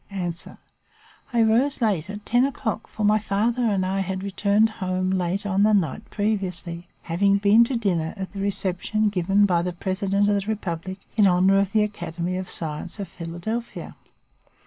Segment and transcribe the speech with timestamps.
[0.11, 0.33] "A.
[1.31, 5.45] I rose late, at ten o'clock, for my father and I had returned home late
[5.45, 10.27] on the night previously, having been to dinner at the reception given by the President
[10.27, 13.93] of the Republic, in honour of the Academy of Science of Philadelphia.